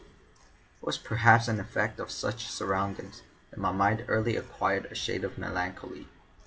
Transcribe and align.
It 0.81 0.85
was 0.87 0.97
perhaps 0.97 1.47
an 1.47 1.59
effect 1.59 1.99
of 1.99 2.09
such 2.09 2.47
surroundings 2.47 3.21
that 3.51 3.59
my 3.59 3.71
mind 3.71 4.05
early 4.07 4.35
acquired 4.35 4.87
a 4.87 4.95
shade 4.95 5.23
of 5.23 5.37
melancholy. 5.37 6.07